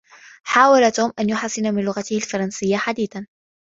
حاول 0.43 0.89
توم 0.91 1.11
أن 1.19 1.29
يحسن 1.29 1.73
من 1.75 1.83
لغته 1.85 2.15
الفرنسية 2.15 2.77
حديثا. 2.77 3.25